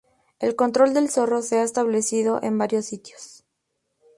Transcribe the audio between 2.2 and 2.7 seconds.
en